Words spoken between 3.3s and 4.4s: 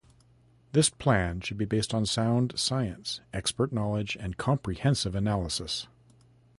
expert knowledge, and